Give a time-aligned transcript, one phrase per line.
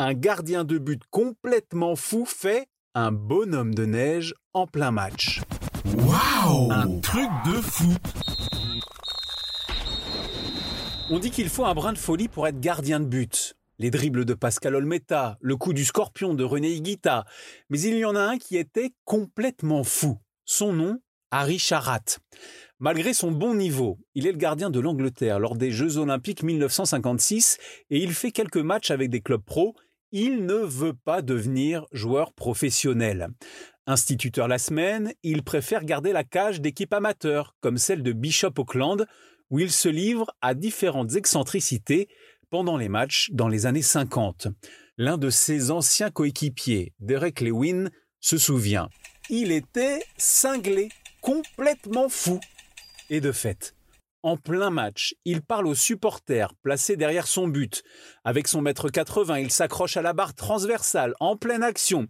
[0.00, 5.40] un gardien de but complètement fou fait un bonhomme de neige en plein match.
[5.96, 7.92] Waouh Un truc de fou
[11.10, 13.56] On dit qu'il faut un brin de folie pour être gardien de but.
[13.80, 17.24] Les dribbles de Pascal Olmeta, le coup du scorpion de René Higuita.
[17.68, 20.18] Mais il y en a un qui était complètement fou.
[20.44, 22.18] Son nom, Harry Charat.
[22.78, 27.58] Malgré son bon niveau, il est le gardien de l'Angleterre lors des Jeux Olympiques 1956
[27.90, 29.74] et il fait quelques matchs avec des clubs pro.
[30.10, 33.28] Il ne veut pas devenir joueur professionnel.
[33.86, 39.06] Instituteur la semaine, il préfère garder la cage d'équipes amateurs, comme celle de Bishop Auckland,
[39.50, 42.08] où il se livre à différentes excentricités
[42.48, 44.48] pendant les matchs dans les années 50.
[44.96, 47.90] L'un de ses anciens coéquipiers, Derek Lewin,
[48.20, 48.88] se souvient.
[49.28, 50.88] Il était cinglé,
[51.20, 52.40] complètement fou.
[53.10, 53.74] Et de fait,
[54.22, 57.82] en plein match, il parle aux supporters placés derrière son but.
[58.24, 62.08] Avec son mètre 80, il s'accroche à la barre transversale en pleine action.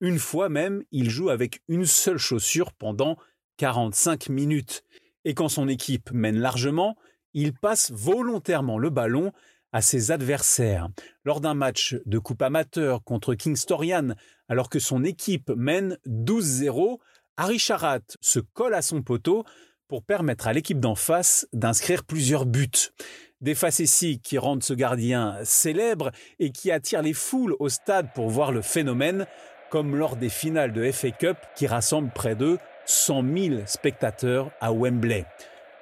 [0.00, 3.16] Une fois même, il joue avec une seule chaussure pendant
[3.56, 4.84] 45 minutes.
[5.24, 6.96] Et quand son équipe mène largement,
[7.34, 9.32] il passe volontairement le ballon
[9.72, 10.88] à ses adversaires.
[11.24, 14.14] Lors d'un match de coupe amateur contre Kingstorian,
[14.48, 16.98] alors que son équipe mène 12-0,
[17.36, 19.44] Harry Charat se colle à son poteau
[19.88, 22.92] pour permettre à l'équipe d'en face d'inscrire plusieurs buts.
[23.40, 28.28] Des facéties qui rendent ce gardien célèbre et qui attirent les foules au stade pour
[28.28, 29.26] voir le phénomène,
[29.70, 34.72] comme lors des finales de FA Cup qui rassemblent près de 100 000 spectateurs à
[34.72, 35.24] Wembley.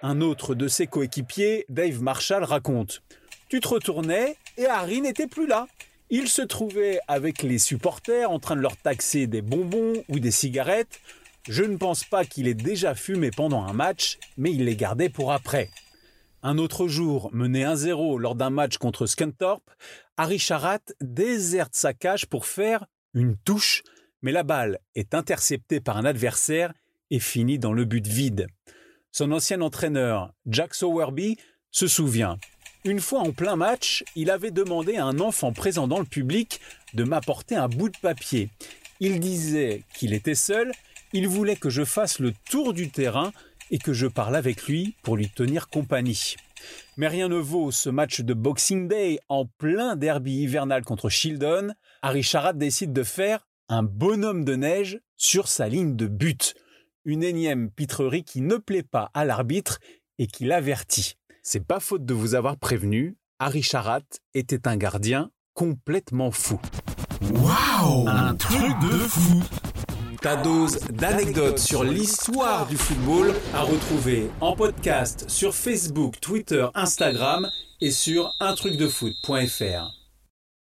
[0.03, 3.03] Un autre de ses coéquipiers, Dave Marshall, raconte
[3.49, 5.67] Tu te retournais et Harry n'était plus là.
[6.11, 10.31] Il se trouvait avec les supporters en train de leur taxer des bonbons ou des
[10.31, 11.01] cigarettes.
[11.49, 15.09] Je ne pense pas qu'il ait déjà fumé pendant un match, mais il les gardait
[15.09, 15.71] pour après.
[16.43, 19.71] Un autre jour, mené 1-0 lors d'un match contre Scunthorpe,
[20.17, 23.83] Harry Charat déserte sa cage pour faire une touche,
[24.23, 26.73] mais la balle est interceptée par un adversaire
[27.11, 28.49] et finit dans le but vide.
[29.13, 31.37] Son ancien entraîneur, Jack Sowerby,
[31.71, 32.39] se souvient.
[32.85, 36.61] Une fois en plein match, il avait demandé à un enfant présent dans le public
[36.95, 38.51] de m'apporter un bout de papier.
[39.01, 40.73] Il disait qu'il était seul,
[41.13, 43.33] il voulait que je fasse le tour du terrain
[43.71, 46.37] et que je parle avec lui pour lui tenir compagnie.
[46.97, 51.73] Mais rien ne vaut ce match de Boxing Day en plein derby hivernal contre Shildon.
[52.03, 56.55] Harry Charat décide de faire un bonhomme de neige sur sa ligne de but.
[57.05, 59.79] Une énième pitrerie qui ne plaît pas à l'arbitre
[60.19, 61.17] et qui l'avertit.
[61.43, 64.01] C'est pas faute de vous avoir prévenu, Harry Charat
[64.35, 66.61] était un gardien complètement fou.
[67.33, 69.43] Waouh Un truc de fou
[70.27, 77.49] Ta dose d'anecdotes sur l'histoire du football à retrouver en podcast sur Facebook, Twitter, Instagram
[77.81, 80.06] et sur untrucdefoot.fr.